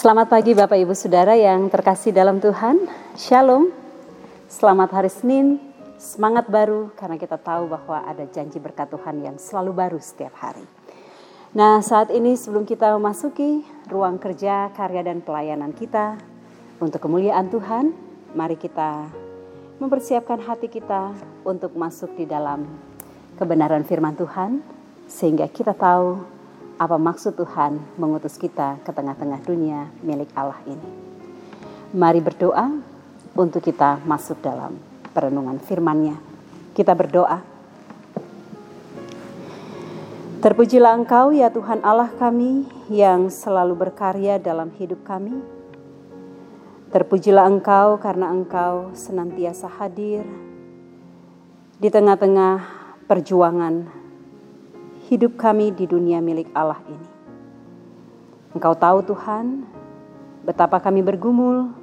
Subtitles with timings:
[0.00, 2.88] Selamat pagi Bapak Ibu Saudara yang terkasih dalam Tuhan.
[3.20, 3.68] Shalom.
[4.48, 5.60] Selamat hari Senin.
[6.00, 10.64] Semangat baru karena kita tahu bahwa ada janji berkat Tuhan yang selalu baru setiap hari.
[11.52, 13.60] Nah, saat ini sebelum kita memasuki
[13.92, 16.16] ruang kerja, karya dan pelayanan kita
[16.80, 17.92] untuk kemuliaan Tuhan,
[18.32, 19.04] mari kita
[19.84, 21.12] mempersiapkan hati kita
[21.44, 22.64] untuk masuk di dalam
[23.36, 24.64] kebenaran firman Tuhan
[25.04, 26.39] sehingga kita tahu
[26.80, 30.88] apa maksud Tuhan mengutus kita ke tengah-tengah dunia milik Allah ini.
[31.92, 32.80] Mari berdoa,
[33.34, 34.74] untuk kita masuk dalam
[35.14, 36.16] perenungan firman-Nya.
[36.74, 37.38] Kita berdoa.
[40.40, 45.36] Terpujilah Engkau ya Tuhan Allah kami yang selalu berkarya dalam hidup kami.
[46.90, 50.24] Terpujilah Engkau karena Engkau senantiasa hadir
[51.76, 52.64] di tengah-tengah
[53.04, 53.99] perjuangan
[55.10, 57.08] hidup kami di dunia milik Allah ini.
[58.54, 59.66] Engkau tahu Tuhan,
[60.46, 61.74] betapa kami bergumul,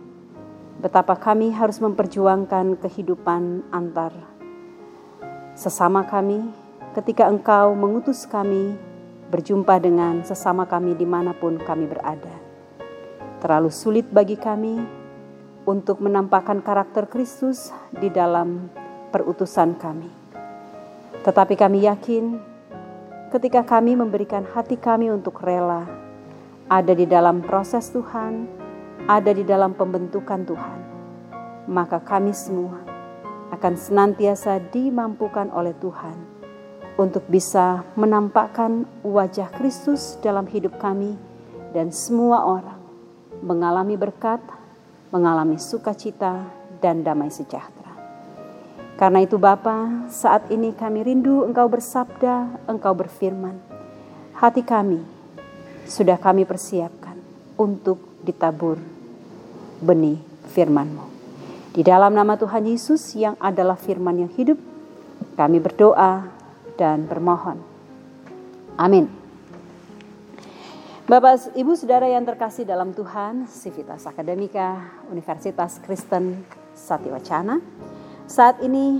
[0.80, 4.16] betapa kami harus memperjuangkan kehidupan antar
[5.58, 6.46] sesama kami,
[6.94, 8.78] ketika Engkau mengutus kami
[9.34, 12.32] berjumpa dengan sesama kami di mana pun kami berada.
[13.42, 14.78] Terlalu sulit bagi kami
[15.66, 18.70] untuk menampakkan karakter Kristus di dalam
[19.10, 20.08] perutusan kami.
[21.26, 22.57] Tetapi kami yakin
[23.28, 25.84] ketika kami memberikan hati kami untuk rela
[26.68, 28.48] ada di dalam proses Tuhan,
[29.08, 30.80] ada di dalam pembentukan Tuhan,
[31.68, 32.84] maka kami semua
[33.52, 36.16] akan senantiasa dimampukan oleh Tuhan
[37.00, 41.16] untuk bisa menampakkan wajah Kristus dalam hidup kami
[41.72, 42.80] dan semua orang
[43.44, 44.42] mengalami berkat,
[45.14, 46.48] mengalami sukacita
[46.82, 47.77] dan damai sejahtera.
[48.98, 53.54] Karena itu Bapa, saat ini kami rindu Engkau bersabda, Engkau berfirman.
[54.34, 55.06] Hati kami
[55.86, 57.14] sudah kami persiapkan
[57.62, 58.82] untuk ditabur
[59.78, 60.18] benih
[60.50, 61.06] firman-Mu.
[61.78, 64.58] Di dalam nama Tuhan Yesus yang adalah firman yang hidup,
[65.38, 66.26] kami berdoa
[66.74, 67.62] dan bermohon.
[68.82, 69.06] Amin.
[71.06, 76.42] Bapak, Ibu, Saudara yang terkasih dalam Tuhan, Sivitas Akademika Universitas Kristen
[76.74, 77.62] Satiwacana.
[78.28, 79.00] Saat ini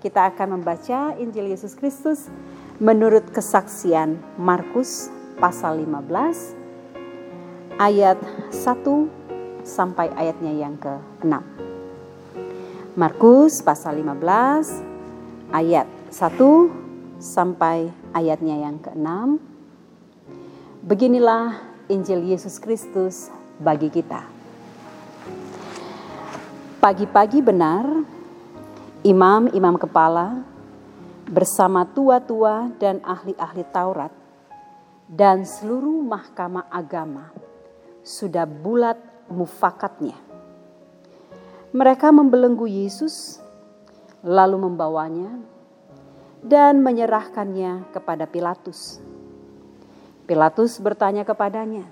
[0.00, 2.32] kita akan membaca Injil Yesus Kristus
[2.80, 8.16] menurut kesaksian Markus pasal 15 ayat
[8.48, 8.56] 1
[9.60, 11.36] sampai ayatnya yang ke-6.
[12.96, 19.36] Markus pasal 15 ayat 1 sampai ayatnya yang ke-6.
[20.88, 21.60] Beginilah
[21.92, 23.28] Injil Yesus Kristus
[23.60, 24.24] bagi kita.
[26.80, 27.86] Pagi-pagi benar,
[29.02, 30.46] imam-imam kepala
[31.26, 34.14] bersama tua-tua dan ahli-ahli Taurat
[35.10, 37.34] dan seluruh mahkamah agama
[38.06, 40.14] sudah bulat mufakatnya.
[41.74, 43.42] Mereka membelenggu Yesus,
[44.22, 45.34] lalu membawanya
[46.42, 49.02] dan menyerahkannya kepada Pilatus.
[50.30, 51.82] Pilatus bertanya kepadanya,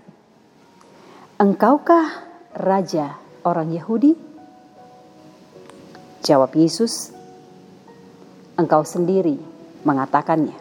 [1.42, 2.06] "Engkaukah
[2.54, 4.29] raja orang Yahudi?"
[6.20, 7.12] Jawab Yesus,
[8.60, 9.40] "Engkau sendiri
[9.84, 10.56] mengatakannya."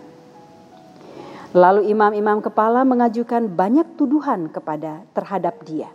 [1.52, 5.90] Lalu imam-imam kepala mengajukan banyak tuduhan kepada terhadap dia.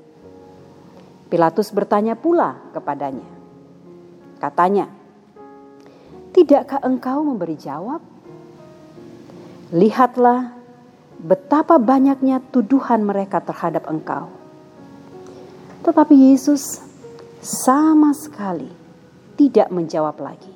[1.31, 3.27] Pilatus bertanya pula kepadanya.
[4.43, 4.91] Katanya,
[6.35, 8.03] Tidakkah engkau memberi jawab?
[9.71, 10.51] Lihatlah
[11.23, 14.27] betapa banyaknya tuduhan mereka terhadap engkau.
[15.87, 16.83] Tetapi Yesus
[17.39, 18.67] sama sekali
[19.35, 20.55] tidak menjawab lagi,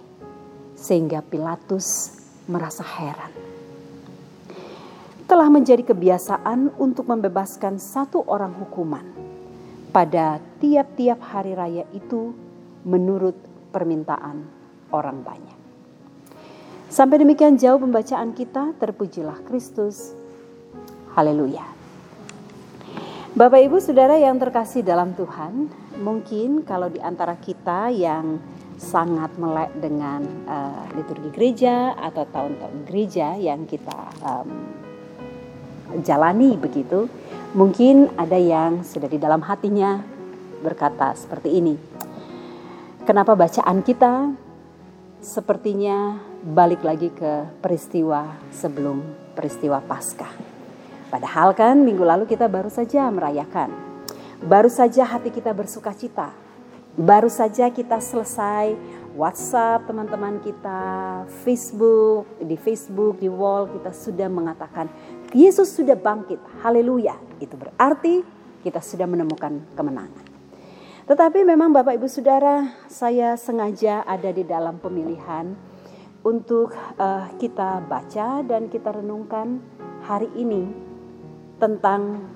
[0.79, 2.15] sehingga Pilatus
[2.47, 3.31] merasa heran.
[5.29, 9.05] Telah menjadi kebiasaan untuk membebaskan satu orang hukuman
[9.93, 12.33] pada tiap-tiap hari raya itu
[12.89, 13.37] menurut
[13.69, 14.47] permintaan
[14.89, 15.59] orang banyak.
[16.89, 20.17] Sampai demikian jauh pembacaan kita, terpujilah Kristus.
[21.13, 21.77] Haleluya.
[23.37, 25.69] Bapak Ibu Saudara yang terkasih dalam Tuhan,
[26.01, 28.41] mungkin kalau di antara kita yang
[28.79, 34.49] sangat melek dengan uh, liturgi gereja atau tahun-tahun gereja yang kita um,
[36.07, 37.11] jalani begitu,
[37.59, 39.99] mungkin ada yang sudah di dalam hatinya
[40.63, 41.75] berkata seperti ini.
[43.03, 44.31] Kenapa bacaan kita
[45.19, 49.03] sepertinya balik lagi ke peristiwa sebelum
[49.35, 50.31] peristiwa Paskah.
[51.09, 53.73] Padahal kan minggu lalu kita baru saja merayakan.
[54.39, 56.31] Baru saja hati kita bersuka cita.
[56.95, 58.73] Baru saja kita selesai
[59.19, 60.81] WhatsApp teman-teman kita,
[61.43, 64.87] Facebook, di Facebook, di wall kita sudah mengatakan
[65.35, 66.39] Yesus sudah bangkit.
[66.63, 67.19] Haleluya.
[67.43, 68.23] Itu berarti
[68.63, 70.25] kita sudah menemukan kemenangan.
[71.09, 75.57] Tetapi memang Bapak Ibu Saudara, saya sengaja ada di dalam pemilihan
[76.21, 79.65] untuk uh, kita baca dan kita renungkan
[80.05, 80.69] hari ini
[81.57, 82.29] tentang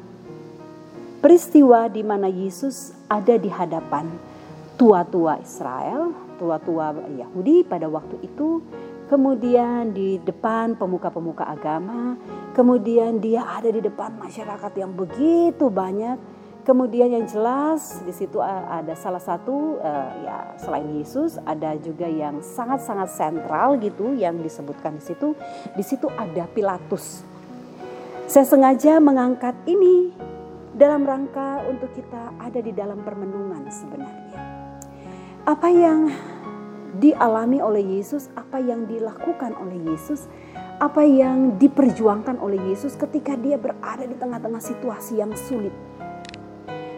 [1.21, 4.32] peristiwa di mana Yesus ada di hadapan
[4.83, 6.11] tua-tua Israel,
[6.43, 8.59] tua-tua Yahudi pada waktu itu,
[9.07, 12.19] kemudian di depan pemuka-pemuka agama,
[12.51, 16.19] kemudian dia ada di depan masyarakat yang begitu banyak
[16.63, 22.39] Kemudian yang jelas di situ ada salah satu uh, ya selain Yesus ada juga yang
[22.39, 25.35] sangat-sangat sentral gitu yang disebutkan di situ.
[25.75, 27.27] Di situ ada Pilatus.
[28.31, 30.15] Saya sengaja mengangkat ini
[30.71, 34.32] dalam rangka untuk kita ada di dalam permenungan sebenarnya.
[35.43, 36.11] Apa yang
[37.03, 40.31] dialami oleh Yesus, apa yang dilakukan oleh Yesus,
[40.79, 45.75] apa yang diperjuangkan oleh Yesus ketika dia berada di tengah-tengah situasi yang sulit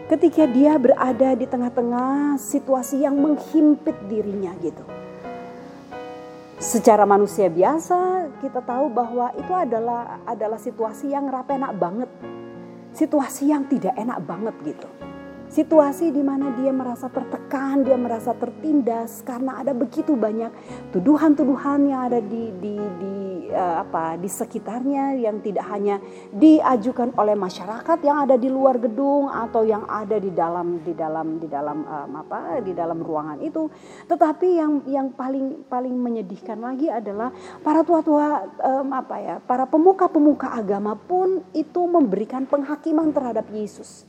[0.05, 4.85] ketika dia berada di tengah-tengah situasi yang menghimpit dirinya gitu.
[6.61, 12.09] Secara manusia biasa kita tahu bahwa itu adalah adalah situasi yang rapenak banget.
[12.95, 14.87] Situasi yang tidak enak banget gitu.
[15.55, 20.51] Situasi di mana dia merasa tertekan, dia merasa tertindas karena ada begitu banyak
[20.91, 23.15] tuduhan-tuduhan yang ada di di di
[23.55, 26.03] uh, apa di sekitarnya yang tidak hanya
[26.35, 31.39] diajukan oleh masyarakat yang ada di luar gedung atau yang ada di dalam di dalam
[31.39, 33.71] di dalam um, apa di dalam ruangan itu.
[34.11, 37.31] Tetapi yang yang paling paling menyedihkan lagi adalah
[37.63, 44.03] para tua-tua um, apa ya para pemuka-pemuka agama pun itu memberikan penghakiman terhadap Yesus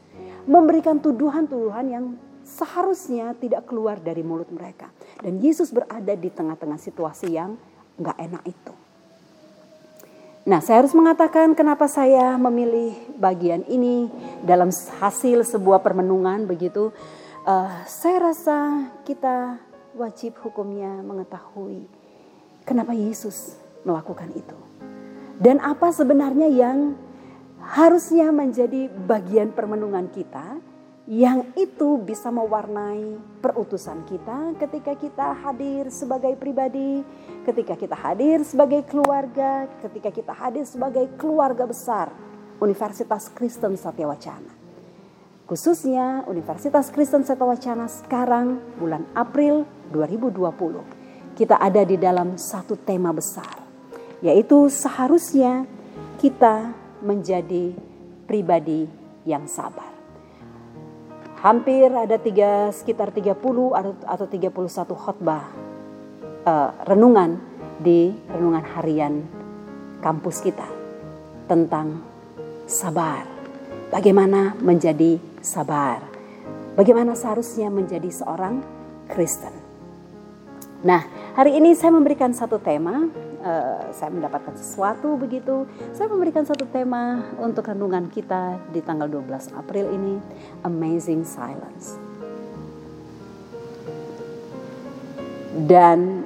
[0.47, 2.05] memberikan tuduhan-tuduhan yang
[2.47, 4.89] seharusnya tidak keluar dari mulut mereka
[5.19, 7.59] dan Yesus berada di tengah-tengah situasi yang
[7.99, 8.75] nggak enak itu
[10.47, 14.07] Nah, saya harus mengatakan kenapa saya memilih bagian ini
[14.47, 16.95] dalam hasil sebuah permenungan begitu.
[17.43, 19.59] Uh, saya rasa kita
[19.99, 21.91] wajib hukumnya mengetahui
[22.63, 24.55] kenapa Yesus melakukan itu.
[25.43, 26.95] Dan apa sebenarnya yang
[27.67, 30.63] harusnya menjadi bagian permenungan kita
[31.07, 37.03] yang itu bisa mewarnai perutusan kita ketika kita hadir sebagai pribadi,
[37.47, 42.11] ketika kita hadir sebagai keluarga, ketika kita hadir sebagai keluarga besar
[42.59, 44.51] Universitas Kristen Satya Wacana.
[45.47, 49.63] Khususnya Universitas Kristen Satya Wacana sekarang bulan April
[49.95, 51.39] 2020.
[51.39, 53.63] Kita ada di dalam satu tema besar,
[54.27, 55.71] yaitu seharusnya
[56.19, 57.71] kita menjadi
[58.27, 58.91] pribadi
[59.23, 59.97] yang sabar
[61.47, 63.39] hampir ada tiga sekitar 30
[64.03, 64.51] atau 31
[64.99, 65.45] khotbah
[66.43, 67.39] uh, renungan
[67.79, 69.15] di renungan harian
[70.01, 70.67] kampus kita
[71.47, 72.01] tentang
[72.67, 73.23] sabar.
[73.91, 76.03] Bagaimana menjadi sabar?
[76.75, 78.61] Bagaimana seharusnya menjadi seorang
[79.07, 79.66] Kristen?
[80.87, 81.03] Nah,
[81.35, 83.11] hari ini saya memberikan satu tema
[83.43, 85.67] uh, saya mendapatkan sesuatu begitu.
[85.91, 90.15] Saya memberikan satu tema untuk renungan kita di tanggal 12 April ini,
[90.63, 91.99] Amazing Silence.
[95.67, 96.23] Dan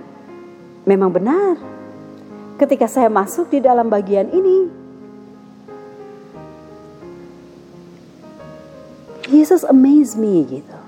[0.85, 1.57] memang benar,
[2.61, 4.69] ketika saya masuk di dalam bagian ini,
[9.33, 10.79] Yesus amaze me gitu.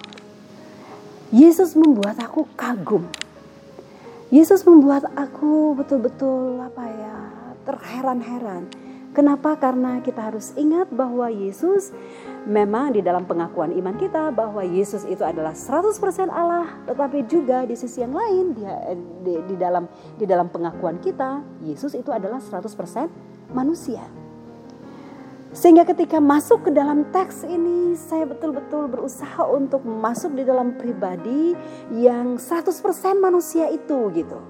[1.32, 3.08] Yesus membuat aku kagum
[4.32, 7.16] Yesus membuat aku betul-betul apa ya
[7.68, 8.64] terheran-heran.
[9.12, 9.60] Kenapa?
[9.60, 11.92] Karena kita harus ingat bahwa Yesus
[12.48, 17.76] memang di dalam pengakuan iman kita bahwa Yesus itu adalah 100% Allah, tetapi juga di
[17.76, 18.64] sisi yang lain di,
[19.20, 19.84] di, di dalam
[20.16, 22.72] di dalam pengakuan kita Yesus itu adalah 100%
[23.52, 24.00] manusia.
[25.52, 31.52] Sehingga ketika masuk ke dalam teks ini saya betul-betul berusaha untuk masuk di dalam pribadi
[31.92, 32.72] yang 100%
[33.20, 34.40] manusia itu gitu.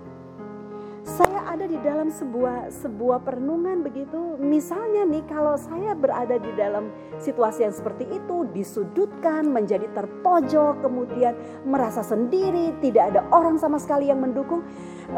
[1.02, 4.38] Saya ada di dalam sebuah sebuah perenungan begitu.
[4.38, 11.35] Misalnya nih kalau saya berada di dalam situasi yang seperti itu disudutkan, menjadi terpojok, kemudian
[11.66, 14.62] merasa sendiri, tidak ada orang sama sekali yang mendukung,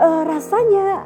[0.00, 1.04] uh, rasanya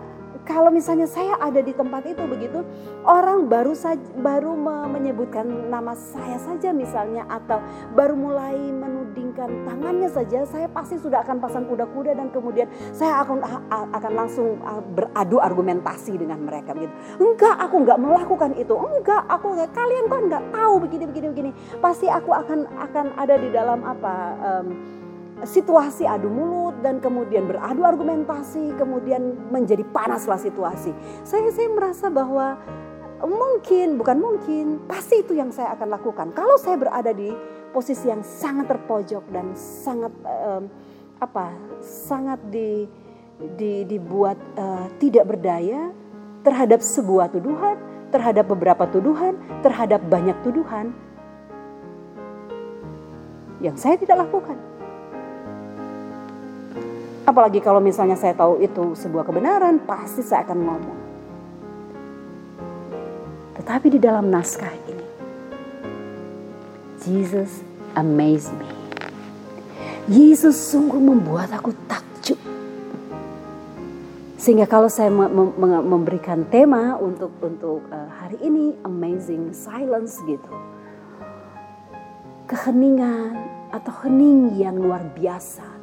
[0.49, 2.64] kalau misalnya saya ada di tempat itu begitu,
[3.05, 4.57] orang baru saja baru
[4.88, 7.61] menyebutkan nama saya saja misalnya atau
[7.93, 12.64] baru mulai menudingkan tangannya saja, saya pasti sudah akan pasang kuda-kuda dan kemudian
[12.97, 13.45] saya akan
[13.93, 14.57] akan langsung
[14.97, 16.97] beradu argumentasi dengan mereka begitu.
[17.21, 18.73] Enggak, aku enggak melakukan itu.
[18.73, 21.50] Enggak, aku kalian kan enggak tahu begini begini begini.
[21.85, 24.67] Pasti aku akan akan ada di dalam apa um,
[25.47, 30.90] situasi adu mulut dan kemudian beradu argumentasi, kemudian menjadi panaslah situasi.
[31.23, 32.59] Saya saya merasa bahwa
[33.23, 36.30] mungkin bukan mungkin pasti itu yang saya akan lakukan.
[36.35, 37.30] Kalau saya berada di
[37.71, 40.71] posisi yang sangat terpojok dan sangat um,
[41.18, 41.50] apa
[41.83, 42.87] sangat di,
[43.59, 45.90] di dibuat uh, tidak berdaya
[46.47, 47.75] terhadap sebuah tuduhan,
[48.14, 49.35] terhadap beberapa tuduhan,
[49.66, 50.95] terhadap banyak tuduhan
[53.59, 54.67] yang saya tidak lakukan.
[57.28, 61.00] Apalagi kalau misalnya saya tahu itu sebuah kebenaran, pasti saya akan ngomong.
[63.61, 65.06] Tetapi di dalam naskah ini,
[67.04, 67.61] Jesus
[67.92, 68.64] amazed me.
[70.08, 72.40] Yesus sungguh membuat aku takjub.
[74.40, 75.12] Sehingga kalau saya
[75.85, 80.54] memberikan tema untuk untuk uh, hari ini amazing silence gitu.
[82.49, 83.37] Keheningan
[83.68, 85.77] atau hening yang luar biasa.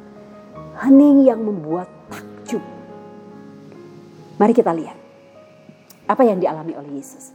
[0.76, 2.60] Hening yang membuat takjub.
[4.36, 4.98] Mari kita lihat
[6.04, 7.32] apa yang dialami oleh Yesus.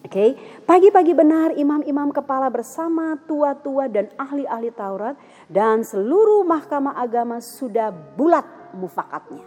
[0.00, 0.30] Oke, okay.
[0.64, 5.12] pagi-pagi benar imam-imam kepala bersama tua-tua dan ahli-ahli Taurat
[5.44, 9.44] dan seluruh mahkamah agama sudah bulat mufakatnya.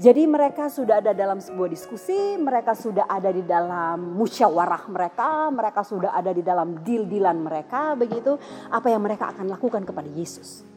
[0.00, 5.84] Jadi mereka sudah ada dalam sebuah diskusi, mereka sudah ada di dalam musyawarah mereka, mereka
[5.84, 8.38] sudah ada di dalam deal-dealan mereka, begitu
[8.72, 10.69] apa yang mereka akan lakukan kepada Yesus.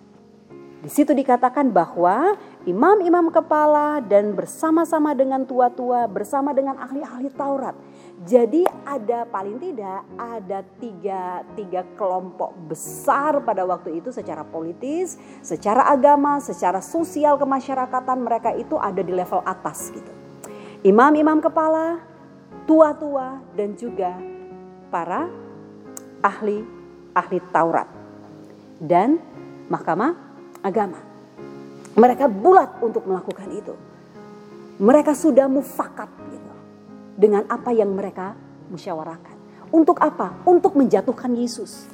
[0.83, 2.35] Di situ dikatakan bahwa
[2.67, 7.71] imam-imam kepala dan bersama-sama dengan tua-tua, bersama dengan ahli-ahli Taurat.
[8.27, 15.87] Jadi ada paling tidak ada tiga, tiga kelompok besar pada waktu itu secara politis, secara
[15.87, 20.11] agama, secara sosial kemasyarakatan mereka itu ada di level atas gitu.
[20.83, 22.03] Imam-imam kepala,
[22.67, 24.19] tua-tua dan juga
[24.91, 25.31] para
[26.19, 26.59] ahli
[27.15, 27.87] ahli Taurat
[28.83, 29.15] dan
[29.71, 30.32] mahkamah
[30.63, 30.97] agama.
[31.93, 33.75] Mereka bulat untuk melakukan itu.
[34.81, 36.53] Mereka sudah mufakat gitu,
[37.13, 38.33] dengan apa yang mereka
[38.73, 39.37] musyawarahkan.
[39.69, 40.33] Untuk apa?
[40.49, 41.85] Untuk menjatuhkan Yesus.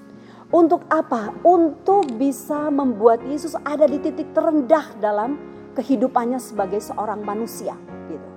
[0.50, 1.36] Untuk apa?
[1.44, 5.36] Untuk bisa membuat Yesus ada di titik terendah dalam
[5.76, 7.76] kehidupannya sebagai seorang manusia.
[8.08, 8.30] Gitu.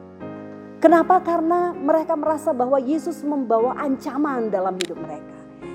[0.82, 1.22] Kenapa?
[1.22, 5.31] Karena mereka merasa bahwa Yesus membawa ancaman dalam hidup mereka.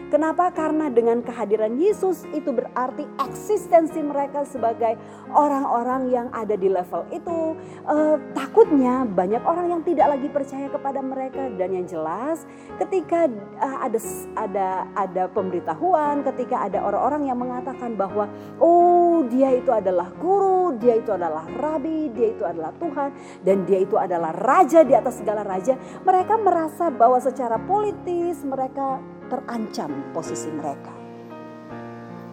[0.07, 0.47] Kenapa?
[0.55, 4.95] Karena dengan kehadiran Yesus itu berarti eksistensi mereka sebagai
[5.35, 7.59] orang-orang yang ada di level itu.
[7.83, 12.47] Uh, takutnya banyak orang yang tidak lagi percaya kepada mereka dan yang jelas
[12.79, 13.27] ketika
[13.59, 13.99] uh, ada
[14.39, 18.31] ada ada pemberitahuan, ketika ada orang-orang yang mengatakan bahwa
[18.63, 23.11] oh dia itu adalah guru, dia itu adalah rabi, dia itu adalah Tuhan
[23.43, 25.75] dan dia itu adalah raja di atas segala raja,
[26.07, 30.91] mereka merasa bahwa secara politis mereka terancam posisi mereka.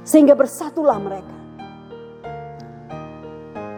[0.07, 1.37] Sehingga bersatulah mereka.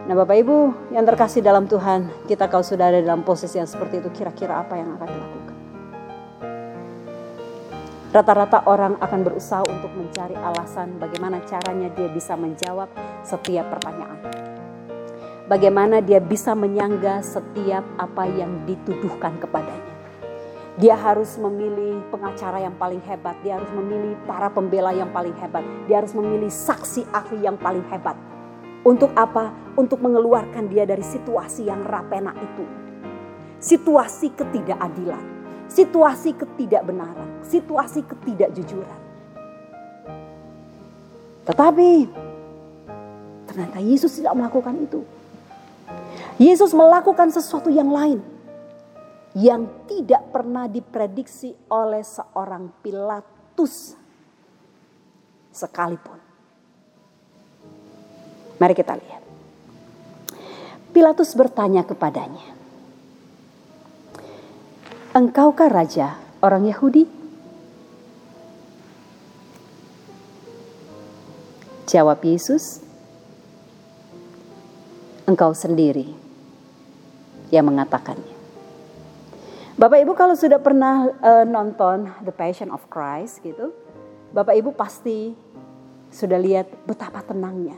[0.07, 0.57] Nah Bapak Ibu
[0.95, 4.79] yang terkasih dalam Tuhan, kita kalau sudah ada dalam posisi yang seperti itu, kira-kira apa
[4.79, 5.57] yang akan dilakukan?
[8.15, 12.87] Rata-rata orang akan berusaha untuk mencari alasan bagaimana caranya dia bisa menjawab
[13.19, 14.15] setiap pertanyaan.
[15.51, 19.96] Bagaimana dia bisa menyangga setiap apa yang dituduhkan kepadanya.
[20.77, 25.65] Dia harus memilih pengacara yang paling hebat, dia harus memilih para pembela yang paling hebat,
[25.89, 28.13] dia harus memilih saksi ahli yang paling hebat.
[28.85, 29.49] Untuk apa?
[29.73, 32.61] Untuk mengeluarkan dia dari situasi yang rapena itu.
[33.57, 35.23] Situasi ketidakadilan,
[35.65, 39.01] situasi ketidakbenaran, situasi ketidakjujuran.
[41.49, 41.89] Tetapi
[43.49, 45.01] ternyata Yesus tidak melakukan itu.
[46.37, 48.36] Yesus melakukan sesuatu yang lain
[49.37, 53.93] yang tidak pernah diprediksi oleh seorang Pilatus
[55.53, 56.17] sekalipun.
[58.57, 59.21] Mari kita lihat.
[60.89, 62.41] Pilatus bertanya kepadanya,
[65.13, 67.05] "Engkaukah raja orang Yahudi?"
[71.85, 72.81] Jawab Yesus,
[75.29, 76.09] "Engkau sendiri
[77.53, 78.36] yang mengatakannya."
[79.77, 83.77] Bapak Ibu kalau sudah pernah uh, nonton The Passion of Christ gitu,
[84.33, 85.37] Bapak Ibu pasti
[86.09, 87.77] sudah lihat betapa tenangnya.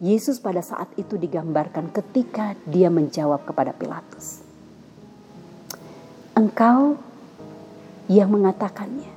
[0.00, 4.40] Yesus pada saat itu digambarkan ketika dia menjawab kepada Pilatus.
[6.32, 6.96] Engkau
[8.08, 9.12] yang mengatakannya.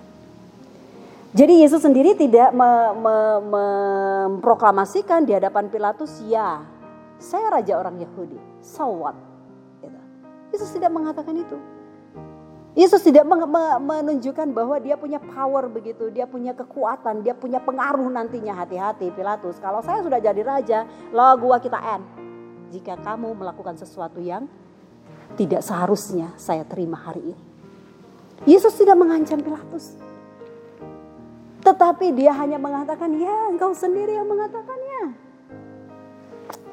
[1.31, 2.51] Jadi Yesus sendiri tidak
[2.99, 6.67] memproklamasikan di hadapan Pilatus, ya
[7.15, 8.59] saya raja orang Yahudi.
[8.59, 9.15] So what?
[10.53, 11.57] Yesus tidak mengatakan itu.
[12.73, 13.25] Yesus tidak
[13.81, 18.53] menunjukkan bahwa dia punya power begitu, dia punya kekuatan, dia punya pengaruh nantinya.
[18.61, 22.05] Hati-hati Pilatus, kalau saya sudah jadi raja, lo gua kita end.
[22.73, 24.49] Jika kamu melakukan sesuatu yang
[25.37, 27.43] tidak seharusnya saya terima hari ini.
[28.45, 29.97] Yesus tidak mengancam Pilatus.
[31.65, 35.17] Tetapi dia hanya mengatakan, ya engkau sendiri yang mengatakannya.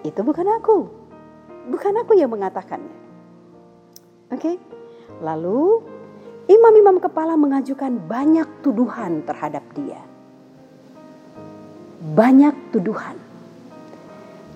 [0.04, 0.78] Itu bukan aku.
[1.68, 2.99] Bukan aku yang mengatakannya.
[4.30, 4.38] Oke.
[4.38, 4.56] Okay?
[5.20, 5.82] Lalu
[6.46, 10.00] imam-imam kepala mengajukan banyak tuduhan terhadap dia.
[12.00, 13.18] Banyak tuduhan.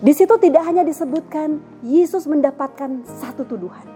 [0.05, 3.87] Di situ tidak hanya disebutkan Yesus mendapatkan satu tuduhan.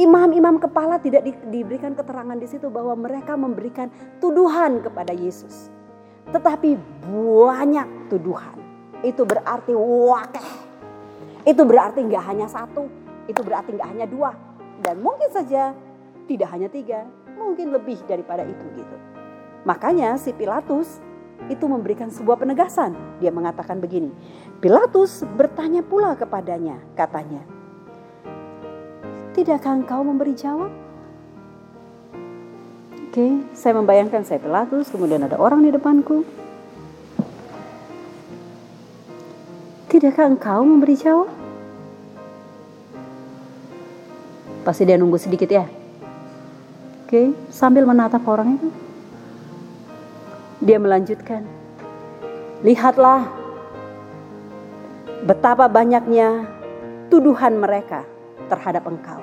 [0.00, 5.68] Imam-imam kepala tidak di- diberikan keterangan di situ bahwa mereka memberikan tuduhan kepada Yesus.
[6.32, 6.80] Tetapi
[7.12, 8.56] banyak tuduhan.
[9.04, 10.48] Itu berarti wakeh.
[11.44, 12.88] Itu berarti nggak hanya satu.
[13.28, 14.32] Itu berarti nggak hanya dua.
[14.82, 15.72] Dan mungkin saja
[16.26, 17.06] tidak hanya tiga.
[17.38, 18.96] Mungkin lebih daripada itu gitu.
[19.62, 20.98] Makanya si Pilatus
[21.46, 22.94] itu memberikan sebuah penegasan.
[23.22, 24.10] Dia mengatakan begini.
[24.62, 27.42] Pilatus bertanya pula kepadanya, katanya.
[29.32, 30.70] Tidakkah engkau memberi jawab?
[33.10, 36.24] Oke, saya membayangkan saya Pilatus, kemudian ada orang di depanku.
[39.92, 41.41] Tidakkah engkau memberi jawab?
[44.62, 45.66] Pasti dia nunggu sedikit ya.
[47.02, 48.68] Oke, sambil menatap orang itu.
[50.62, 51.42] Dia melanjutkan.
[52.62, 53.26] Lihatlah
[55.26, 56.46] betapa banyaknya
[57.10, 58.06] tuduhan mereka
[58.46, 59.18] terhadap engkau.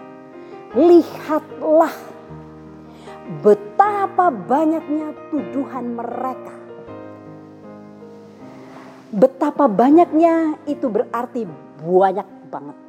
[0.76, 1.96] Lihatlah
[3.40, 6.56] betapa banyaknya tuduhan mereka.
[9.10, 11.48] Betapa banyaknya itu berarti
[11.82, 12.89] banyak banget.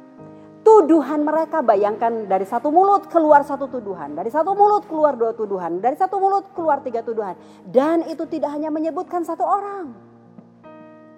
[0.71, 4.15] Tuduhan mereka bayangkan dari satu mulut keluar satu tuduhan.
[4.15, 5.83] Dari satu mulut keluar dua tuduhan.
[5.83, 7.35] Dari satu mulut keluar tiga tuduhan.
[7.67, 9.91] Dan itu tidak hanya menyebutkan satu orang.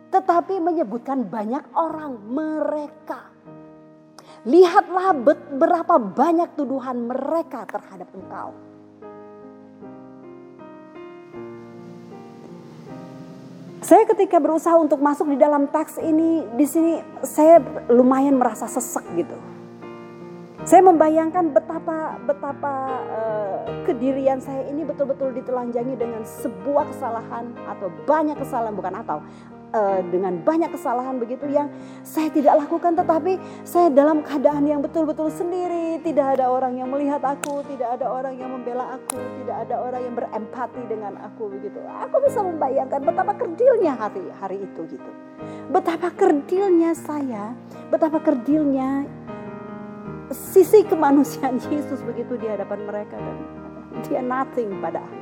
[0.10, 3.30] Tetapi menyebutkan banyak orang mereka.
[4.50, 5.13] Lihatlah
[5.54, 8.73] berapa banyak tuduhan mereka terhadap engkau.
[13.84, 17.60] Saya ketika berusaha untuk masuk di dalam teks ini, di sini saya
[17.91, 19.36] lumayan merasa sesek gitu.
[20.63, 22.74] Saya membayangkan betapa betapa
[23.12, 29.19] uh, kedirian saya ini betul-betul ditelanjangi dengan sebuah kesalahan atau banyak kesalahan bukan atau
[29.74, 31.68] uh, dengan banyak kesalahan begitu yang
[32.06, 36.00] saya tidak lakukan tetapi saya dalam keadaan yang betul-betul sendiri.
[36.06, 40.02] Tidak ada orang yang melihat aku tidak ada orang yang membela aku tidak ada orang
[40.06, 41.82] yang berempati dengan aku begitu.
[42.08, 45.12] Aku bisa membayangkan betapa kerdilnya hari hari itu gitu.
[45.74, 47.58] Betapa kerdilnya saya
[47.90, 49.10] betapa kerdilnya
[50.32, 53.38] sisi kemanusiaan Yesus begitu di hadapan mereka dan
[54.06, 55.22] dia nothing pada akhir.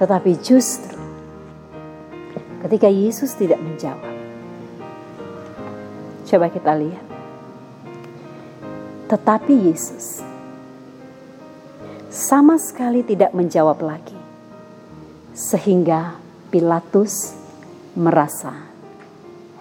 [0.00, 1.01] Tetapi justru
[2.62, 4.14] ketika Yesus tidak menjawab.
[6.22, 7.06] Coba kita lihat.
[9.10, 10.24] Tetapi Yesus
[12.08, 14.16] sama sekali tidak menjawab lagi.
[15.32, 16.16] Sehingga
[16.52, 17.32] Pilatus
[17.96, 18.52] merasa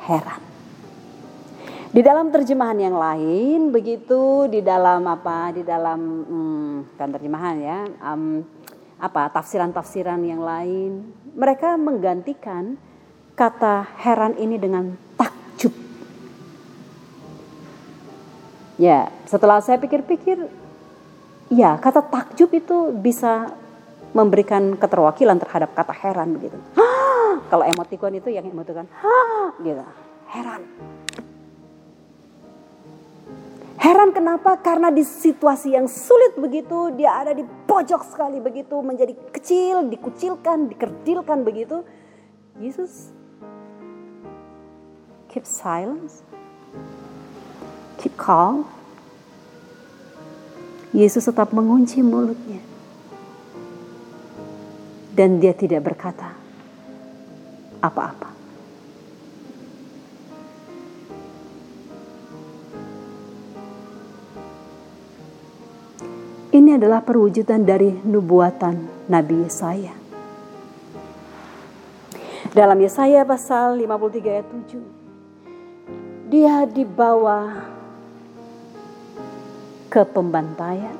[0.04, 0.40] heran.
[1.92, 7.80] Di dalam terjemahan yang lain begitu di dalam apa di dalam hmm, kan terjemahan ya
[8.00, 8.40] um,
[8.96, 12.80] apa tafsiran-tafsiran yang lain mereka menggantikan
[13.42, 15.74] kata heran ini dengan takjub.
[18.78, 20.46] Ya, setelah saya pikir-pikir
[21.50, 23.50] ya kata takjub itu bisa
[24.14, 26.62] memberikan keterwakilan terhadap kata heran begitu.
[27.50, 28.86] Kalau emotikon itu yang emotikon,
[29.66, 29.84] gitu.
[30.30, 30.62] Heran.
[33.82, 34.62] Heran kenapa?
[34.62, 40.70] Karena di situasi yang sulit begitu, dia ada di pojok sekali begitu, menjadi kecil, dikucilkan,
[40.70, 41.82] dikerdilkan begitu.
[42.62, 43.10] Yesus
[45.32, 46.28] keep silence,
[47.96, 48.68] keep calm.
[50.92, 52.60] Yesus tetap mengunci mulutnya.
[55.16, 56.36] Dan dia tidak berkata
[57.80, 58.28] apa-apa.
[66.52, 69.96] Ini adalah perwujudan dari nubuatan Nabi Yesaya.
[72.52, 75.01] Dalam Yesaya pasal 53 ayat 7.
[76.32, 77.60] Dia dibawa
[79.92, 80.96] ke pembantaian.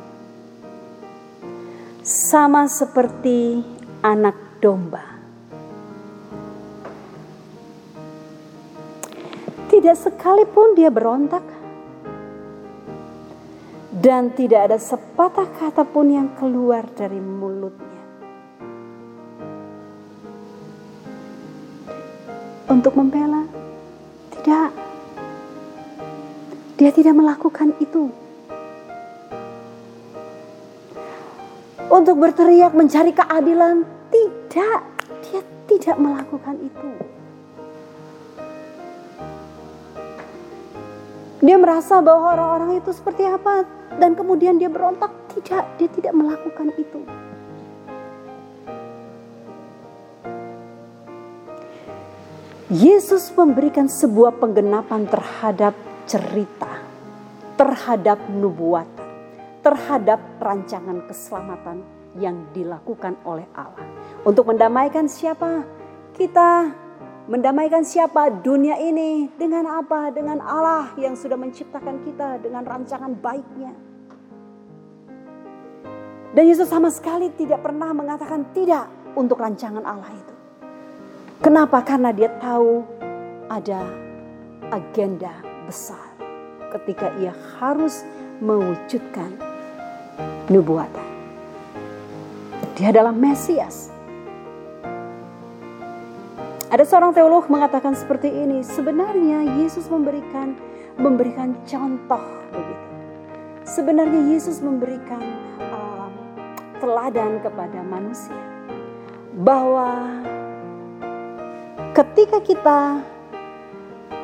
[2.04, 3.64] Sama seperti
[4.04, 5.08] anak domba.
[9.72, 11.48] Tidak sekalipun dia berontak
[14.04, 18.04] dan tidak ada sepatah kata pun yang keluar dari mulutnya.
[22.68, 23.61] Untuk membela,
[26.82, 28.10] Dia tidak melakukan itu.
[31.94, 34.82] Untuk berteriak mencari keadilan, tidak.
[35.30, 36.90] Dia tidak melakukan itu.
[41.46, 43.62] Dia merasa bahwa orang-orang itu seperti apa
[44.02, 45.14] dan kemudian dia berontak.
[45.38, 47.06] Tidak, dia tidak melakukan itu.
[52.74, 55.78] Yesus memberikan sebuah penggenapan terhadap
[56.12, 56.71] cerita,
[57.62, 59.06] terhadap nubuatan,
[59.62, 61.86] terhadap rancangan keselamatan
[62.18, 63.86] yang dilakukan oleh Allah.
[64.26, 65.62] Untuk mendamaikan siapa?
[66.18, 66.74] Kita
[67.30, 70.10] mendamaikan siapa dunia ini dengan apa?
[70.10, 73.78] Dengan Allah yang sudah menciptakan kita dengan rancangan baiknya.
[76.34, 80.36] Dan Yesus sama sekali tidak pernah mengatakan tidak untuk rancangan Allah itu.
[81.46, 81.86] Kenapa?
[81.86, 82.82] Karena dia tahu
[83.54, 83.86] ada
[84.74, 85.36] agenda
[85.70, 86.11] besar
[86.80, 88.04] ketika ia harus
[88.40, 89.36] mewujudkan
[90.48, 91.08] nubuatan.
[92.80, 93.92] Dia adalah Mesias.
[96.72, 100.56] Ada seorang teolog mengatakan seperti ini, sebenarnya Yesus memberikan
[100.96, 102.24] memberikan contoh
[102.56, 102.88] begitu.
[103.68, 105.20] Sebenarnya Yesus memberikan
[105.60, 106.10] uh,
[106.80, 108.40] teladan kepada manusia
[109.36, 109.92] bahwa
[111.92, 112.80] ketika kita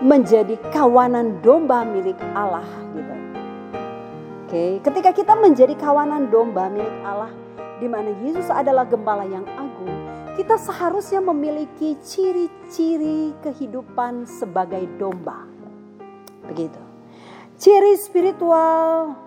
[0.03, 3.13] menjadi kawanan domba milik Allah gitu.
[4.47, 7.33] Oke, ketika kita menjadi kawanan domba milik Allah
[7.81, 9.91] di mana Yesus adalah gembala yang agung,
[10.37, 15.49] kita seharusnya memiliki ciri-ciri kehidupan sebagai domba.
[16.45, 16.79] Begitu.
[17.57, 19.17] Ciri spiritual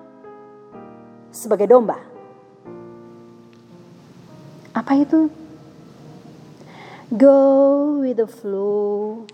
[1.34, 1.98] sebagai domba.
[4.70, 5.26] Apa itu?
[7.10, 9.26] Go with the flow.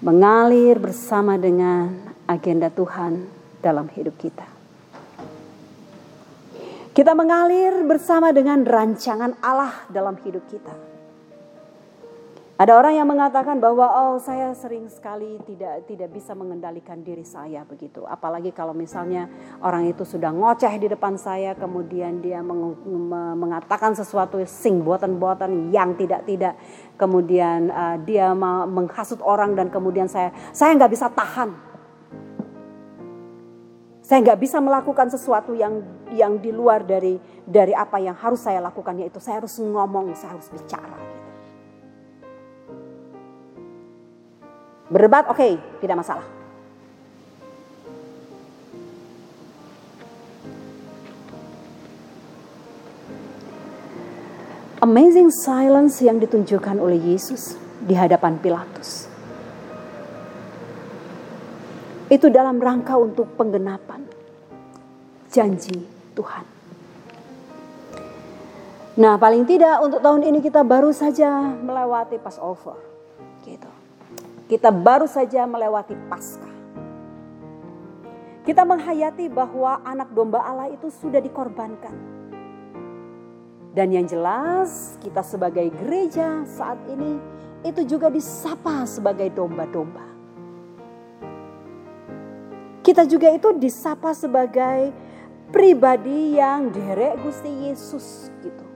[0.00, 1.92] Mengalir bersama dengan
[2.24, 3.28] agenda Tuhan
[3.60, 4.48] dalam hidup kita.
[6.90, 10.89] Kita mengalir bersama dengan rancangan Allah dalam hidup kita.
[12.60, 17.64] Ada orang yang mengatakan bahwa oh saya sering sekali tidak tidak bisa mengendalikan diri saya
[17.64, 18.04] begitu.
[18.04, 19.32] Apalagi kalau misalnya
[19.64, 22.76] orang itu sudah ngoceh di depan saya kemudian dia meng,
[23.40, 26.60] mengatakan sesuatu sing buatan-buatan yang tidak-tidak.
[27.00, 28.36] Kemudian uh, dia
[28.68, 31.70] menghasut orang dan kemudian saya saya nggak bisa tahan
[34.04, 35.80] saya nggak bisa melakukan sesuatu yang
[36.12, 40.36] yang di luar dari dari apa yang harus saya lakukan yaitu saya harus ngomong, saya
[40.36, 41.09] harus bicara.
[44.90, 46.26] Berdebat oke, okay, tidak masalah.
[54.82, 57.54] Amazing silence yang ditunjukkan oleh Yesus
[57.86, 59.06] di hadapan Pilatus
[62.10, 64.02] itu dalam rangka untuk penggenapan
[65.30, 65.86] janji
[66.18, 66.44] Tuhan.
[68.98, 72.89] Nah, paling tidak untuk tahun ini kita baru saja melewati Passover.
[74.50, 76.50] Kita baru saja melewati Paskah.
[78.42, 81.94] Kita menghayati bahwa anak domba Allah itu sudah dikorbankan.
[83.70, 87.22] Dan yang jelas kita sebagai gereja saat ini
[87.62, 90.02] itu juga disapa sebagai domba-domba.
[92.82, 94.90] Kita juga itu disapa sebagai
[95.54, 98.66] pribadi yang derek Gusti Yesus gitu.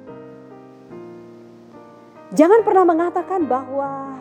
[2.30, 4.13] Jangan pernah mengatakan bahwa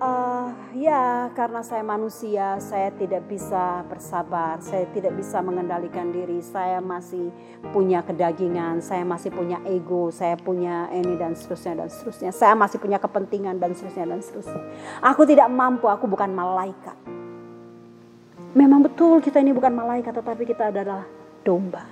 [0.00, 6.80] uh, ya karena saya manusia saya tidak bisa bersabar, saya tidak bisa mengendalikan diri, saya
[6.80, 7.28] masih
[7.70, 12.30] punya kedagingan, saya masih punya ego, saya punya ini dan seterusnya dan seterusnya.
[12.32, 14.62] Saya masih punya kepentingan dan seterusnya dan seterusnya.
[15.04, 16.96] Aku tidak mampu, aku bukan malaikat.
[18.50, 21.06] Memang betul kita ini bukan malaikat tetapi kita adalah
[21.46, 21.86] domba.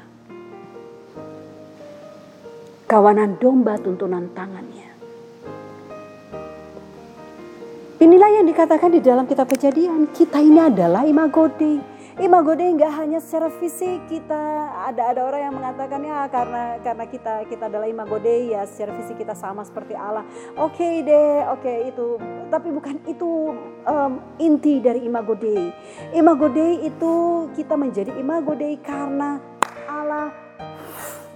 [2.89, 4.88] Kawanan domba tuntunan tangannya.
[7.99, 10.07] Inilah yang dikatakan di dalam kitab kejadian.
[10.15, 11.83] Kita ini adalah imago Dei
[12.23, 14.39] Imago Dei nggak hanya secara fisik kita
[14.87, 18.95] ada ada orang yang mengatakan ya karena karena kita kita adalah imago Dei ya secara
[19.03, 20.23] fisik kita sama seperti Allah.
[20.55, 25.75] Oke okay deh, oke okay, itu tapi bukan itu um, inti dari imago Dei.
[26.15, 27.15] Imago Dei itu
[27.59, 29.43] kita menjadi imago Dei karena
[29.91, 30.31] Allah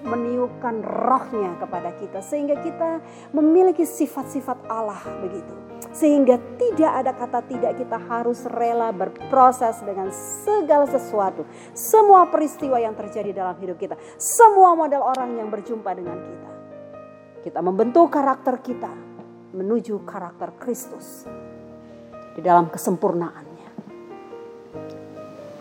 [0.07, 3.03] meniupkan rohnya kepada kita sehingga kita
[3.35, 10.88] memiliki sifat-sifat Allah begitu sehingga tidak ada kata tidak kita harus rela berproses dengan segala
[10.88, 11.44] sesuatu
[11.76, 16.50] semua peristiwa yang terjadi dalam hidup kita semua model orang yang berjumpa dengan kita
[17.44, 18.92] kita membentuk karakter kita
[19.52, 21.28] menuju karakter Kristus
[22.33, 23.52] di dalam kesempurnaannya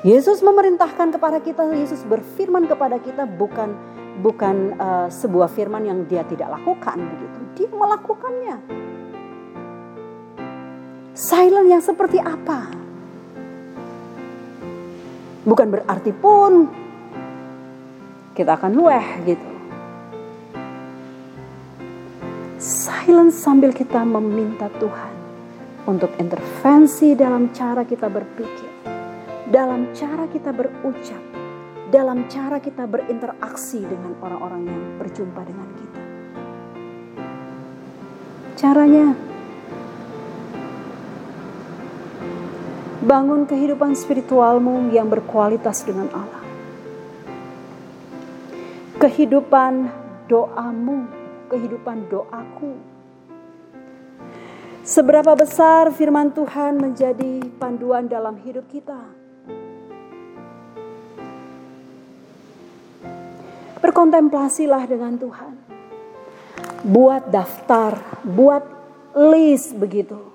[0.01, 3.77] Yesus memerintahkan kepada kita, Yesus berfirman kepada kita bukan
[4.25, 7.39] bukan uh, sebuah firman yang dia tidak lakukan begitu.
[7.61, 8.55] Dia melakukannya.
[11.11, 12.71] Silent yang seperti apa?
[15.43, 16.71] Bukan berarti pun
[18.31, 19.49] kita akan lueh gitu.
[22.61, 25.13] Silent sambil kita meminta Tuhan
[25.83, 28.71] untuk intervensi dalam cara kita berpikir,
[29.51, 31.23] dalam cara kita berucap,
[31.91, 36.01] dalam cara kita berinteraksi dengan orang-orang yang berjumpa dengan kita.
[38.55, 39.30] Caranya
[43.01, 46.45] bangun kehidupan spiritualmu yang berkualitas dengan Allah.
[49.01, 49.89] Kehidupan
[50.29, 51.09] doamu,
[51.49, 52.77] kehidupan doaku.
[54.85, 59.01] Seberapa besar firman Tuhan menjadi panduan dalam hidup kita?
[63.81, 65.53] Berkontemplasilah dengan Tuhan.
[66.85, 68.61] Buat daftar, buat
[69.17, 70.30] list begitu.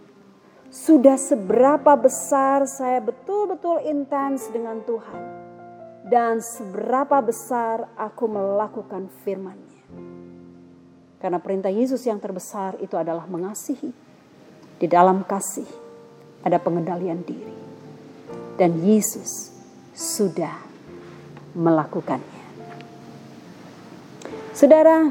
[0.66, 5.22] Sudah seberapa besar saya betul-betul intens dengan Tuhan.
[6.07, 9.85] Dan seberapa besar aku melakukan firman-Nya.
[11.18, 13.90] Karena perintah Yesus yang terbesar itu adalah mengasihi.
[14.76, 15.66] Di dalam kasih
[16.46, 17.57] ada pengendalian diri.
[18.55, 19.50] Dan Yesus
[19.96, 20.55] sudah
[21.57, 22.44] melakukannya.
[24.55, 25.11] Saudara,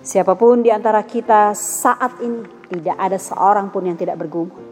[0.00, 4.70] siapa pun di antara kita saat ini tidak ada seorang pun yang tidak bergumul.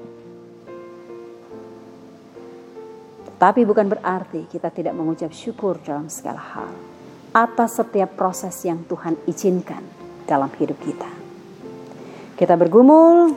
[3.38, 6.70] Tapi bukan berarti kita tidak mengucap syukur dalam segala hal
[7.30, 9.82] atas setiap proses yang Tuhan izinkan
[10.26, 11.10] dalam hidup kita.
[12.34, 13.34] Kita bergumul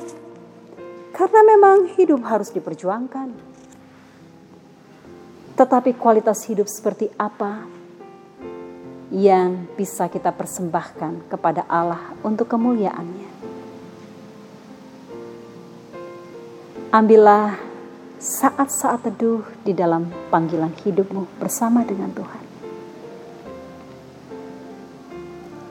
[1.14, 3.54] karena memang hidup harus diperjuangkan.
[5.54, 7.70] Tetapi kualitas hidup seperti apa
[9.12, 13.31] yang bisa kita persembahkan kepada Allah untuk kemuliaannya.
[16.92, 17.56] Ambillah
[18.20, 22.44] saat-saat teduh di dalam panggilan hidupmu bersama dengan Tuhan.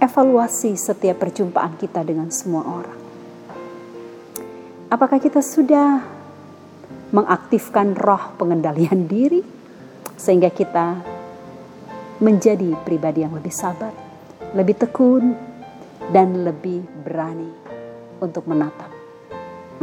[0.01, 3.01] Evaluasi setiap perjumpaan kita dengan semua orang.
[4.89, 6.01] Apakah kita sudah
[7.13, 9.45] mengaktifkan roh pengendalian diri
[10.17, 11.05] sehingga kita
[12.25, 13.93] menjadi pribadi yang lebih sabar,
[14.57, 15.37] lebih tekun,
[16.17, 17.53] dan lebih berani
[18.25, 18.89] untuk menatap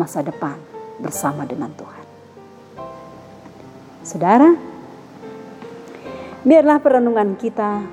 [0.02, 2.06] masa depan bersama dengan Tuhan.
[4.02, 4.50] Saudara,
[6.48, 7.84] biarlah perenungan kita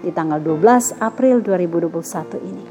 [0.00, 2.64] di tanggal 12 April 2021 ini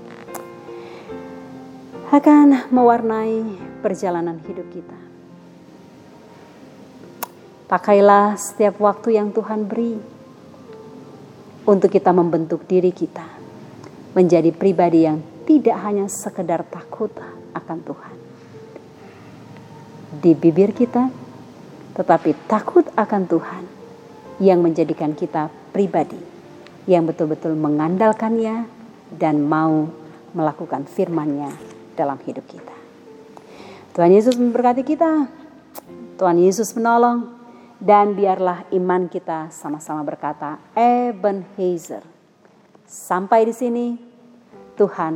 [2.09, 3.37] akan mewarnai
[3.85, 4.97] perjalanan hidup kita.
[7.69, 9.93] Pakailah setiap waktu yang Tuhan beri
[11.69, 13.29] untuk kita membentuk diri kita
[14.17, 17.13] menjadi pribadi yang tidak hanya sekedar takut
[17.53, 18.18] akan Tuhan.
[20.19, 21.07] Di bibir kita,
[21.95, 23.63] tetapi takut akan Tuhan
[24.39, 26.19] yang menjadikan kita pribadi
[26.89, 28.65] yang betul-betul mengandalkannya
[29.13, 29.85] dan mau
[30.33, 31.53] melakukan firman-Nya
[31.93, 32.75] dalam hidup kita.
[33.93, 35.27] Tuhan Yesus memberkati kita.
[36.19, 37.31] Tuhan Yesus menolong
[37.79, 42.03] dan biarlah iman kita sama-sama berkata, Ebenezer.
[42.83, 43.95] Sampai di sini,
[44.75, 45.15] Tuhan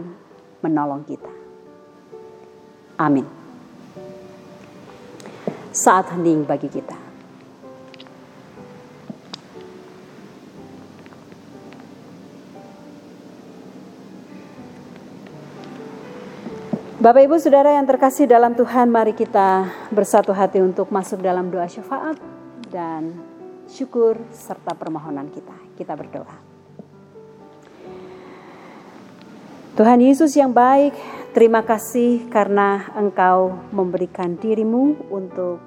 [0.63, 1.31] menolong kita.
[3.01, 3.42] Amin.
[5.73, 6.93] Saat hening bagi kita.
[17.01, 21.65] Bapak Ibu Saudara yang terkasih dalam Tuhan, mari kita bersatu hati untuk masuk dalam doa
[21.65, 22.21] syafaat
[22.69, 23.17] dan
[23.65, 25.57] syukur serta permohonan kita.
[25.73, 26.37] Kita berdoa.
[29.73, 30.93] Tuhan Yesus yang baik,
[31.33, 35.57] terima kasih karena Engkau memberikan dirimu untuk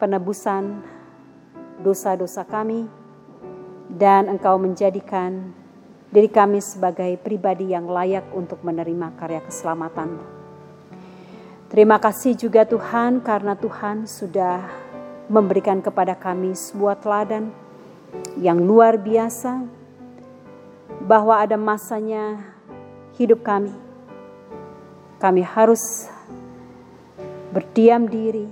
[0.00, 0.80] penebusan
[1.84, 2.88] dosa-dosa kami
[3.92, 5.52] dan Engkau menjadikan
[6.08, 10.16] diri kami sebagai pribadi yang layak untuk menerima karya keselamatan.
[11.68, 14.64] Terima kasih juga Tuhan karena Tuhan sudah
[15.28, 17.52] memberikan kepada kami sebuah teladan
[18.40, 19.62] yang luar biasa
[21.04, 22.42] bahwa ada masanya
[23.20, 23.89] hidup kami.
[25.20, 26.08] Kami harus
[27.52, 28.48] berdiam diri,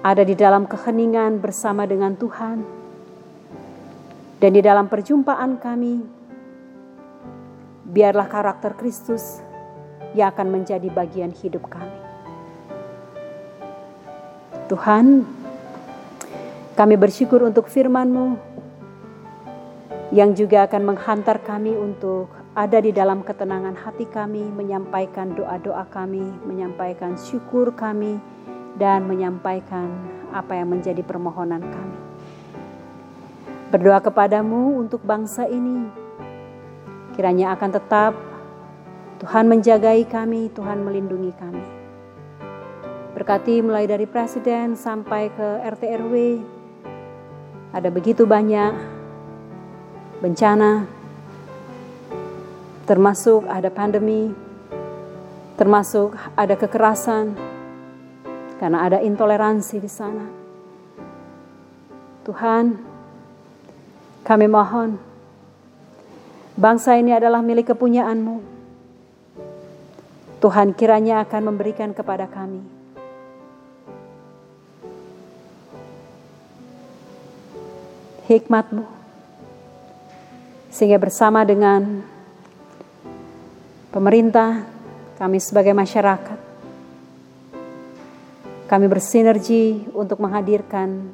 [0.00, 2.64] ada di dalam keheningan bersama dengan Tuhan,
[4.40, 6.00] dan di dalam perjumpaan kami,
[7.84, 9.44] biarlah karakter Kristus
[10.16, 12.00] yang akan menjadi bagian hidup kami.
[14.72, 15.28] Tuhan,
[16.80, 18.40] kami bersyukur untuk firman-Mu
[20.16, 26.26] yang juga akan menghantar kami untuk ada di dalam ketenangan hati kami, menyampaikan doa-doa kami,
[26.42, 28.18] menyampaikan syukur kami,
[28.74, 29.86] dan menyampaikan
[30.34, 31.98] apa yang menjadi permohonan kami.
[33.70, 35.86] Berdoa kepadamu untuk bangsa ini,
[37.14, 38.18] kiranya akan tetap
[39.22, 41.66] Tuhan menjagai kami, Tuhan melindungi kami.
[43.14, 46.14] Berkati mulai dari presiden sampai ke RT RW.
[47.70, 48.74] Ada begitu banyak
[50.18, 50.99] bencana,
[52.90, 54.34] termasuk ada pandemi,
[55.54, 57.38] termasuk ada kekerasan,
[58.58, 60.26] karena ada intoleransi di sana.
[62.26, 62.82] Tuhan,
[64.26, 64.98] kami mohon,
[66.58, 68.42] bangsa ini adalah milik kepunyaanmu.
[70.42, 72.58] Tuhan kiranya akan memberikan kepada kami
[78.26, 78.82] hikmatmu,
[80.74, 82.02] sehingga bersama dengan
[83.90, 84.64] pemerintah,
[85.18, 86.38] kami sebagai masyarakat,
[88.70, 91.10] kami bersinergi untuk menghadirkan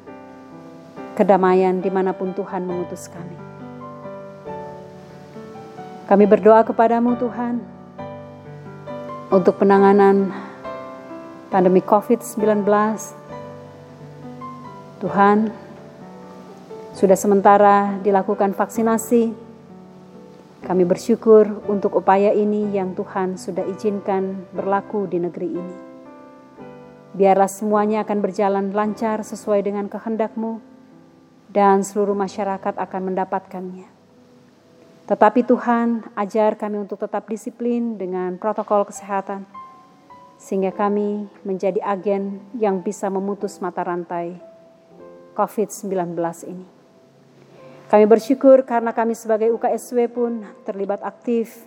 [1.17, 3.37] kedamaian di mana pun Tuhan mengutus kami.
[6.07, 7.59] Kami berdoa kepadamu Tuhan
[9.33, 10.31] untuk penanganan
[11.51, 12.63] pandemi COVID-19.
[14.97, 15.37] Tuhan,
[16.93, 19.46] sudah sementara dilakukan vaksinasi
[20.65, 25.75] kami bersyukur untuk upaya ini yang Tuhan sudah izinkan berlaku di negeri ini.
[27.13, 30.61] Biarlah semuanya akan berjalan lancar sesuai dengan kehendak-Mu
[31.53, 33.89] dan seluruh masyarakat akan mendapatkannya.
[35.07, 39.47] Tetapi Tuhan, ajar kami untuk tetap disiplin dengan protokol kesehatan,
[40.35, 44.37] sehingga kami menjadi agen yang bisa memutus mata rantai
[45.33, 46.11] COVID-19
[46.51, 46.76] ini.
[47.87, 51.63] Kami bersyukur karena kami sebagai UKSW pun terlibat aktif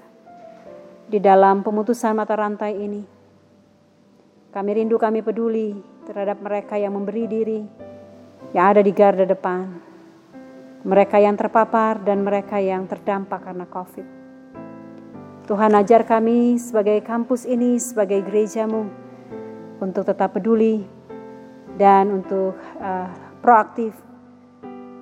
[1.09, 3.01] di dalam pemutusan mata rantai ini.
[4.53, 7.61] Kami rindu, kami peduli terhadap mereka yang memberi diri,
[8.53, 9.65] yang ada di garda depan,
[10.85, 14.07] mereka yang terpapar dan mereka yang terdampak karena COVID.
[15.49, 18.93] Tuhan ajar kami sebagai kampus ini, sebagai gerejamu,
[19.81, 20.85] untuk tetap peduli
[21.81, 23.09] dan untuk uh,
[23.41, 24.10] proaktif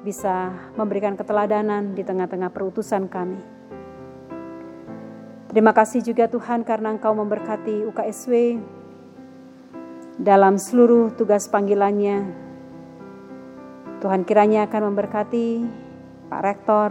[0.09, 3.37] bisa memberikan keteladanan di tengah-tengah perutusan kami.
[5.53, 8.57] Terima kasih juga Tuhan karena Engkau memberkati UKSW
[10.17, 12.25] dalam seluruh tugas panggilannya.
[14.01, 15.69] Tuhan kiranya akan memberkati
[16.33, 16.91] Pak Rektor,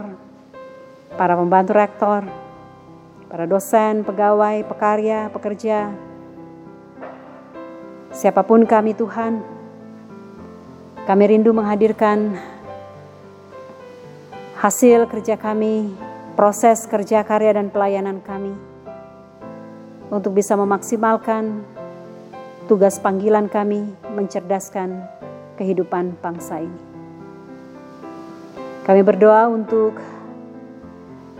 [1.18, 2.22] para pembantu rektor,
[3.26, 5.90] para dosen, pegawai, pekarya, pekerja,
[8.14, 9.42] siapa pun kami Tuhan,
[11.06, 12.36] kami rindu menghadirkan
[14.58, 15.94] hasil kerja kami,
[16.34, 18.50] proses kerja karya dan pelayanan kami
[20.10, 21.62] untuk bisa memaksimalkan
[22.66, 23.86] tugas panggilan kami
[24.18, 25.06] mencerdaskan
[25.54, 26.82] kehidupan bangsa ini.
[28.82, 29.94] Kami berdoa untuk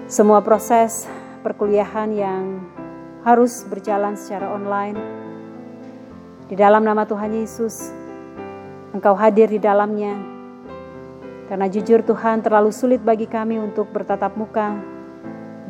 [0.07, 1.11] semua proses
[1.43, 2.45] perkuliahan yang
[3.27, 4.99] harus berjalan secara online.
[6.47, 7.91] Di dalam nama Tuhan Yesus,
[8.95, 10.38] Engkau hadir di dalamnya
[11.49, 14.77] karena jujur Tuhan terlalu sulit bagi kami untuk bertatap muka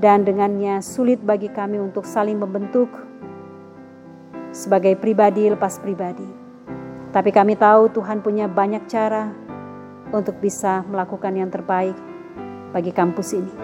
[0.03, 2.91] dan dengannya sulit bagi kami untuk saling membentuk
[4.51, 6.27] sebagai pribadi lepas pribadi.
[7.15, 9.31] Tapi kami tahu Tuhan punya banyak cara
[10.11, 11.95] untuk bisa melakukan yang terbaik
[12.75, 13.55] bagi kampus ini.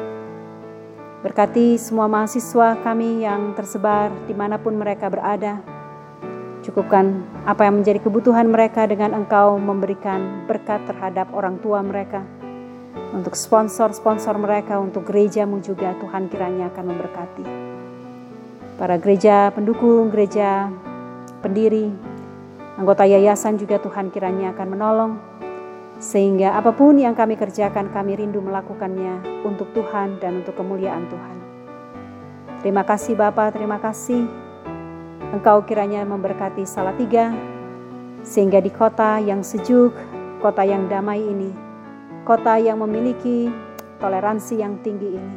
[1.24, 5.60] Berkati semua mahasiswa kami yang tersebar di mana pun mereka berada,
[6.64, 12.24] Cukupkan apa yang menjadi kebutuhan mereka dengan engkau memberikan berkat terhadap orang tua mereka.
[13.12, 17.44] Untuk sponsor-sponsor mereka, untuk gerejamu juga Tuhan kiranya akan memberkati.
[18.80, 20.72] Para gereja pendukung, gereja
[21.44, 21.92] pendiri,
[22.80, 25.12] anggota yayasan juga Tuhan kiranya akan menolong.
[26.00, 31.36] Sehingga apa pun yang kami kerjakan, kami rindu melakukannya untuk Tuhan dan untuk kemuliaan Tuhan.
[32.64, 34.43] Terima kasih Bapak, terima kasih
[35.34, 37.34] Engkau kiranya memberkati Salatiga,
[38.22, 39.90] sehingga di kota yang sejuk,
[40.38, 41.50] kota yang damai ini,
[42.22, 43.50] kota yang memiliki
[43.98, 45.36] toleransi yang tinggi ini,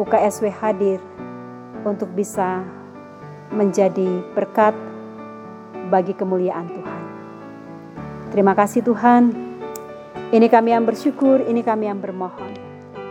[0.00, 0.96] UKSW hadir
[1.84, 2.64] untuk bisa
[3.52, 4.72] menjadi berkat
[5.92, 7.02] bagi kemuliaan Tuhan.
[8.32, 9.28] Terima kasih Tuhan.
[10.32, 12.56] Ini kami yang bersyukur, ini kami yang bermohon.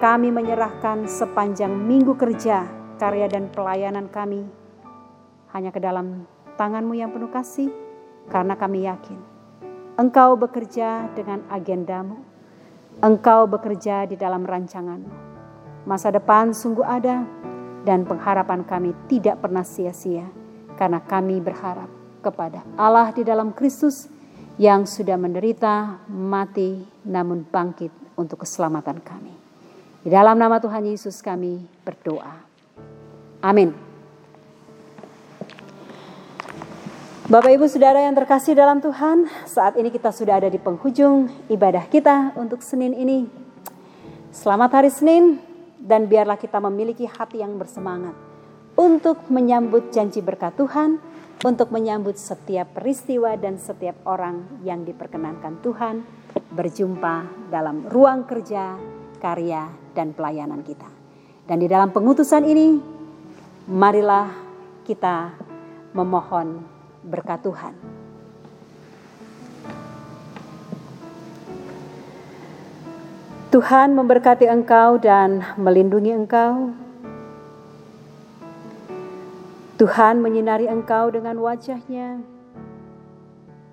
[0.01, 2.65] Kami menyerahkan sepanjang minggu kerja,
[2.97, 4.60] karya dan pelayanan kami
[5.51, 7.71] hanya ke dalam tanganmu yang penuh kasih,
[8.29, 9.31] karena kami yakin
[9.99, 12.23] Engkau bekerja dengan agendamu,
[13.03, 15.29] Engkau bekerja di dalam rancanganmu.
[15.83, 17.27] Masa depan sungguh ada,
[17.83, 20.25] dan pengharapan kami tidak pernah sia-sia,
[20.79, 21.91] karena kami berharap
[22.23, 24.07] kepada Allah di dalam Kristus
[24.55, 29.33] yang sudah menderita, mati, namun bangkit untuk keselamatan kami.
[30.01, 32.41] Di dalam nama Tuhan Yesus kami berdoa.
[33.41, 33.90] Amin.
[37.31, 41.87] Bapak Ibu Saudara yang terkasih dalam Tuhan, saat ini kita sudah ada di penghujung ibadah
[41.87, 43.23] kita untuk Senin ini.
[44.35, 45.39] Selamat hari Senin
[45.79, 48.11] dan biarlah kita memiliki hati yang bersemangat
[48.75, 50.99] untuk menyambut janji berkat Tuhan,
[51.47, 56.03] untuk menyambut setiap peristiwa dan setiap orang yang diperkenankan Tuhan
[56.51, 58.75] berjumpa dalam ruang kerja,
[59.23, 60.91] karya, dan pelayanan kita.
[61.47, 62.75] Dan di dalam pengutusan ini,
[63.71, 64.27] marilah
[64.83, 65.31] kita
[65.95, 66.70] memohon
[67.01, 67.73] berkat Tuhan.
[73.51, 76.71] Tuhan memberkati engkau dan melindungi engkau.
[79.75, 82.23] Tuhan menyinari engkau dengan wajahnya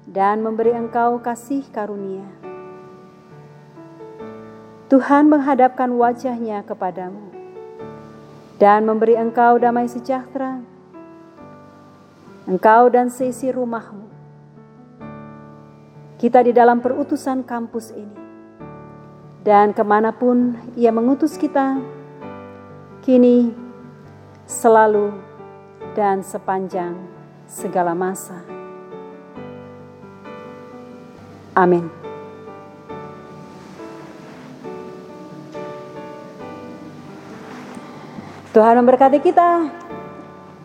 [0.09, 2.27] dan memberi engkau kasih karunia.
[4.89, 7.29] Tuhan menghadapkan wajahnya kepadamu
[8.57, 10.65] dan memberi engkau damai sejahtera
[12.49, 14.09] engkau dan seisi rumahmu.
[16.17, 18.17] Kita di dalam perutusan kampus ini.
[19.45, 21.79] Dan ke mana pun ia mengutus kita,
[23.05, 23.55] kini,
[24.49, 25.15] selalu,
[25.95, 26.97] dan sepanjang
[27.47, 28.43] segala masa.
[31.55, 31.87] Amin.
[38.51, 39.71] Tuhan memberkati kita.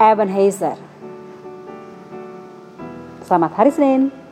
[0.01, 0.92] Evan Hazer.
[3.23, 4.22] Selamat hari Senin.